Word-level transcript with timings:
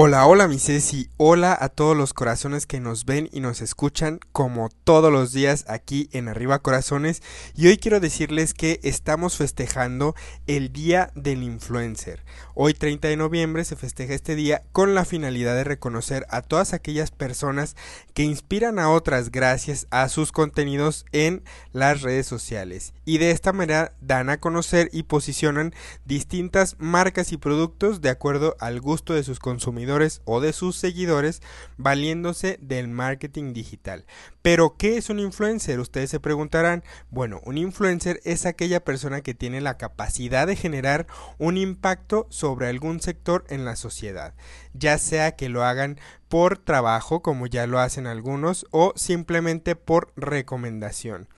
Hola, 0.00 0.28
hola 0.28 0.46
mi 0.46 0.60
Ceci, 0.60 1.10
hola 1.16 1.58
a 1.60 1.68
todos 1.70 1.96
los 1.96 2.14
corazones 2.14 2.66
que 2.66 2.78
nos 2.78 3.04
ven 3.04 3.28
y 3.32 3.40
nos 3.40 3.60
escuchan 3.60 4.20
como 4.30 4.68
todos 4.84 5.10
los 5.12 5.32
días 5.32 5.64
aquí 5.66 6.08
en 6.12 6.28
Arriba 6.28 6.60
Corazones. 6.60 7.20
Y 7.56 7.66
hoy 7.66 7.78
quiero 7.78 7.98
decirles 7.98 8.54
que 8.54 8.78
estamos 8.84 9.36
festejando 9.36 10.14
el 10.46 10.72
Día 10.72 11.10
del 11.16 11.42
Influencer. 11.42 12.22
Hoy 12.54 12.74
30 12.74 13.08
de 13.08 13.16
noviembre 13.16 13.64
se 13.64 13.74
festeja 13.74 14.14
este 14.14 14.36
día 14.36 14.62
con 14.70 14.94
la 14.94 15.04
finalidad 15.04 15.56
de 15.56 15.64
reconocer 15.64 16.26
a 16.30 16.42
todas 16.42 16.74
aquellas 16.74 17.10
personas 17.10 17.74
que 18.14 18.22
inspiran 18.22 18.78
a 18.78 18.90
otras 18.90 19.32
gracias 19.32 19.88
a 19.90 20.08
sus 20.08 20.30
contenidos 20.30 21.06
en 21.10 21.42
las 21.72 22.02
redes 22.02 22.28
sociales. 22.28 22.94
Y 23.04 23.18
de 23.18 23.32
esta 23.32 23.52
manera 23.52 23.94
dan 24.00 24.30
a 24.30 24.38
conocer 24.38 24.90
y 24.92 25.02
posicionan 25.02 25.74
distintas 26.04 26.76
marcas 26.78 27.32
y 27.32 27.36
productos 27.36 28.00
de 28.00 28.10
acuerdo 28.10 28.54
al 28.60 28.80
gusto 28.80 29.12
de 29.12 29.24
sus 29.24 29.40
consumidores 29.40 29.87
o 30.24 30.40
de 30.40 30.52
sus 30.52 30.76
seguidores 30.76 31.42
valiéndose 31.76 32.58
del 32.60 32.88
marketing 32.88 33.52
digital. 33.52 34.04
Pero, 34.42 34.76
¿qué 34.76 34.96
es 34.96 35.10
un 35.10 35.18
influencer? 35.18 35.80
Ustedes 35.80 36.10
se 36.10 36.20
preguntarán. 36.20 36.84
Bueno, 37.10 37.40
un 37.44 37.58
influencer 37.58 38.20
es 38.24 38.46
aquella 38.46 38.84
persona 38.84 39.22
que 39.22 39.34
tiene 39.34 39.60
la 39.60 39.78
capacidad 39.78 40.46
de 40.46 40.56
generar 40.56 41.06
un 41.38 41.56
impacto 41.56 42.26
sobre 42.30 42.68
algún 42.68 43.00
sector 43.00 43.44
en 43.48 43.64
la 43.64 43.76
sociedad, 43.76 44.34
ya 44.74 44.98
sea 44.98 45.36
que 45.36 45.48
lo 45.48 45.64
hagan 45.64 45.98
por 46.28 46.58
trabajo, 46.58 47.22
como 47.22 47.46
ya 47.46 47.66
lo 47.66 47.78
hacen 47.78 48.06
algunos, 48.06 48.66
o 48.70 48.92
simplemente 48.96 49.76
por 49.76 50.12
recomendación. 50.16 51.28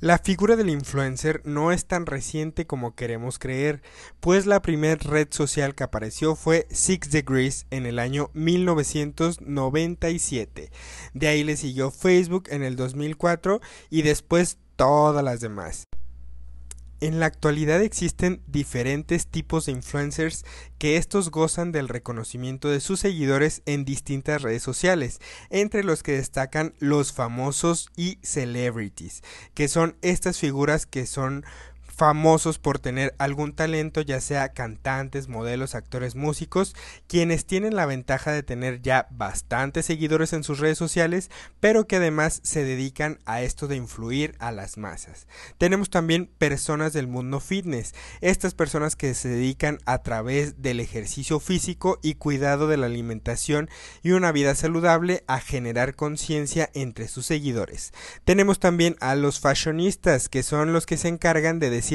La 0.00 0.18
figura 0.18 0.54
del 0.54 0.70
influencer 0.70 1.42
no 1.44 1.72
es 1.72 1.86
tan 1.86 2.06
reciente 2.06 2.68
como 2.68 2.94
queremos 2.94 3.40
creer, 3.40 3.82
pues 4.20 4.46
la 4.46 4.62
primera 4.62 4.94
red 4.94 5.26
social 5.28 5.74
que 5.74 5.82
apareció 5.82 6.36
fue 6.36 6.68
Six 6.70 7.10
Degrees 7.10 7.66
en 7.70 7.84
el 7.84 7.98
año 7.98 8.30
1997. 8.32 10.70
De 11.14 11.26
ahí 11.26 11.42
le 11.42 11.56
siguió 11.56 11.90
Facebook 11.90 12.44
en 12.50 12.62
el 12.62 12.76
2004 12.76 13.60
y 13.90 14.02
después 14.02 14.58
todas 14.76 15.24
las 15.24 15.40
demás. 15.40 15.87
En 17.00 17.20
la 17.20 17.26
actualidad 17.26 17.80
existen 17.80 18.42
diferentes 18.48 19.28
tipos 19.28 19.66
de 19.66 19.72
influencers 19.72 20.44
que 20.78 20.96
estos 20.96 21.30
gozan 21.30 21.70
del 21.70 21.88
reconocimiento 21.88 22.68
de 22.68 22.80
sus 22.80 22.98
seguidores 22.98 23.62
en 23.66 23.84
distintas 23.84 24.42
redes 24.42 24.64
sociales, 24.64 25.20
entre 25.50 25.84
los 25.84 26.02
que 26.02 26.12
destacan 26.12 26.74
los 26.80 27.12
famosos 27.12 27.88
y 27.96 28.18
celebrities, 28.22 29.22
que 29.54 29.68
son 29.68 29.96
estas 30.02 30.38
figuras 30.38 30.86
que 30.86 31.06
son 31.06 31.44
famosos 31.98 32.60
por 32.60 32.78
tener 32.78 33.12
algún 33.18 33.52
talento, 33.52 34.02
ya 34.02 34.20
sea 34.20 34.50
cantantes, 34.50 35.26
modelos, 35.26 35.74
actores, 35.74 36.14
músicos, 36.14 36.76
quienes 37.08 37.44
tienen 37.44 37.74
la 37.74 37.86
ventaja 37.86 38.30
de 38.30 38.44
tener 38.44 38.82
ya 38.82 39.08
bastantes 39.10 39.86
seguidores 39.86 40.32
en 40.32 40.44
sus 40.44 40.60
redes 40.60 40.78
sociales, 40.78 41.28
pero 41.58 41.88
que 41.88 41.96
además 41.96 42.40
se 42.44 42.62
dedican 42.62 43.18
a 43.26 43.42
esto 43.42 43.66
de 43.66 43.74
influir 43.74 44.36
a 44.38 44.52
las 44.52 44.78
masas. 44.78 45.26
Tenemos 45.58 45.90
también 45.90 46.30
personas 46.38 46.92
del 46.92 47.08
mundo 47.08 47.40
fitness, 47.40 47.96
estas 48.20 48.54
personas 48.54 48.94
que 48.94 49.12
se 49.14 49.28
dedican 49.28 49.80
a 49.84 49.98
través 49.98 50.62
del 50.62 50.78
ejercicio 50.78 51.40
físico 51.40 51.98
y 52.00 52.14
cuidado 52.14 52.68
de 52.68 52.76
la 52.76 52.86
alimentación 52.86 53.68
y 54.04 54.12
una 54.12 54.30
vida 54.30 54.54
saludable 54.54 55.24
a 55.26 55.40
generar 55.40 55.96
conciencia 55.96 56.70
entre 56.74 57.08
sus 57.08 57.26
seguidores. 57.26 57.92
Tenemos 58.24 58.60
también 58.60 58.94
a 59.00 59.16
los 59.16 59.40
fashionistas, 59.40 60.28
que 60.28 60.44
son 60.44 60.72
los 60.72 60.86
que 60.86 60.96
se 60.96 61.08
encargan 61.08 61.58
de 61.58 61.70
decir 61.70 61.87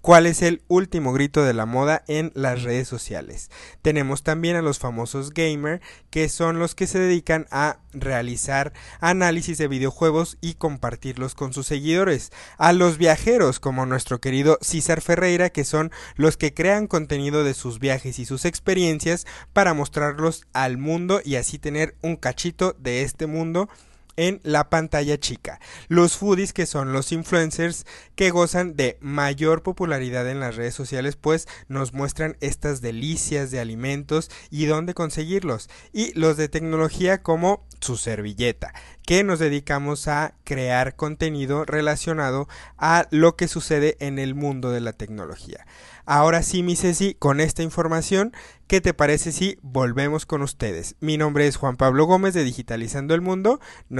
cuál 0.00 0.26
es 0.26 0.42
el 0.42 0.62
último 0.68 1.12
grito 1.12 1.42
de 1.42 1.54
la 1.54 1.66
moda 1.66 2.04
en 2.06 2.32
las 2.34 2.62
redes 2.62 2.88
sociales. 2.88 3.50
Tenemos 3.80 4.22
también 4.22 4.56
a 4.56 4.62
los 4.62 4.78
famosos 4.78 5.32
gamer, 5.32 5.80
que 6.10 6.28
son 6.28 6.58
los 6.58 6.74
que 6.74 6.86
se 6.86 6.98
dedican 6.98 7.46
a 7.50 7.78
realizar 7.92 8.72
análisis 9.00 9.58
de 9.58 9.68
videojuegos 9.68 10.38
y 10.40 10.54
compartirlos 10.54 11.34
con 11.34 11.52
sus 11.52 11.66
seguidores. 11.66 12.30
A 12.58 12.72
los 12.72 12.98
viajeros, 12.98 13.60
como 13.60 13.86
nuestro 13.86 14.20
querido 14.20 14.58
César 14.60 15.00
Ferreira, 15.00 15.50
que 15.50 15.64
son 15.64 15.90
los 16.16 16.36
que 16.36 16.54
crean 16.54 16.86
contenido 16.86 17.44
de 17.44 17.54
sus 17.54 17.78
viajes 17.78 18.18
y 18.18 18.24
sus 18.24 18.44
experiencias 18.44 19.26
para 19.52 19.74
mostrarlos 19.74 20.46
al 20.52 20.78
mundo 20.78 21.20
y 21.24 21.36
así 21.36 21.58
tener 21.58 21.96
un 22.02 22.16
cachito 22.16 22.74
de 22.78 23.02
este 23.02 23.26
mundo 23.26 23.68
en 24.16 24.40
la 24.42 24.70
pantalla 24.70 25.18
chica. 25.18 25.60
Los 25.88 26.16
foodies 26.16 26.52
que 26.52 26.66
son 26.66 26.92
los 26.92 27.12
influencers 27.12 27.86
que 28.14 28.30
gozan 28.30 28.76
de 28.76 28.98
mayor 29.00 29.62
popularidad 29.62 30.28
en 30.28 30.40
las 30.40 30.56
redes 30.56 30.74
sociales 30.74 31.16
pues 31.16 31.48
nos 31.68 31.92
muestran 31.92 32.36
estas 32.40 32.80
delicias 32.80 33.50
de 33.50 33.60
alimentos 33.60 34.30
y 34.50 34.66
dónde 34.66 34.94
conseguirlos. 34.94 35.68
Y 35.92 36.12
los 36.18 36.36
de 36.36 36.48
tecnología 36.48 37.22
como 37.22 37.66
su 37.80 37.96
servilleta 37.96 38.72
que 39.04 39.24
nos 39.24 39.38
dedicamos 39.38 40.08
a 40.08 40.34
crear 40.44 40.94
contenido 40.96 41.64
relacionado 41.64 42.48
a 42.78 43.06
lo 43.10 43.36
que 43.36 43.48
sucede 43.48 43.96
en 44.00 44.18
el 44.18 44.34
mundo 44.34 44.70
de 44.70 44.80
la 44.80 44.92
tecnología. 44.92 45.66
Ahora 46.04 46.42
sí, 46.42 46.62
mi 46.62 46.74
Ceci, 46.74 47.14
con 47.14 47.40
esta 47.40 47.62
información, 47.62 48.32
¿qué 48.66 48.80
te 48.80 48.92
parece 48.92 49.30
si 49.30 49.58
volvemos 49.62 50.26
con 50.26 50.42
ustedes? 50.42 50.96
Mi 51.00 51.16
nombre 51.16 51.46
es 51.46 51.56
Juan 51.56 51.76
Pablo 51.76 52.06
Gómez 52.06 52.34
de 52.34 52.42
Digitalizando 52.42 53.14
el 53.14 53.20
Mundo. 53.20 53.60